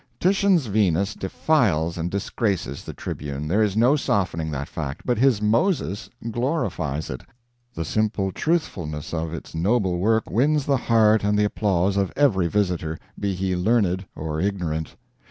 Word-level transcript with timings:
Titian's 0.19 0.65
Venus 0.65 1.13
defiles 1.13 1.95
and 1.95 2.09
disgraces 2.09 2.83
the 2.83 2.91
Tribune, 2.91 3.47
there 3.47 3.61
is 3.61 3.77
no 3.77 3.95
softening 3.95 4.49
that 4.49 4.67
fact, 4.67 5.03
but 5.05 5.19
his 5.19 5.43
"Moses" 5.43 6.09
glorifies 6.31 7.11
it. 7.11 7.21
The 7.75 7.85
simple 7.85 8.31
truthfulness 8.31 9.13
of 9.13 9.31
its 9.31 9.53
noble 9.53 9.99
work 9.99 10.27
wins 10.27 10.65
the 10.65 10.75
heart 10.77 11.23
and 11.23 11.37
the 11.37 11.45
applause 11.45 11.97
of 11.97 12.11
every 12.15 12.47
visitor, 12.47 12.97
be 13.19 13.35
he 13.35 13.55
learned 13.55 14.07
or 14.15 14.39
ignorant. 14.41 14.95